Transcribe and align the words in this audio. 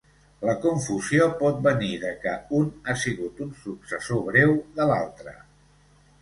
La 0.49 0.53
confusió 0.61 1.27
pot 1.41 1.59
venir 1.67 1.89
de 2.03 2.13
que 2.23 2.33
un 2.61 2.71
ha 2.87 2.97
sigut 3.03 3.43
un 3.47 3.53
successor 3.67 4.25
breu 4.31 4.57
de 4.81 4.83
l"altre. 4.89 5.37